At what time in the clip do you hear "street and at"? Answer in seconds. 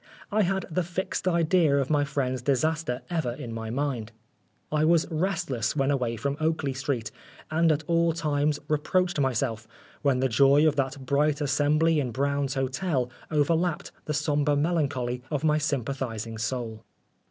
6.73-7.83